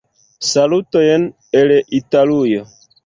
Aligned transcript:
Salutojn 0.51 1.27
el 1.61 1.75
Italujo. 2.01 2.67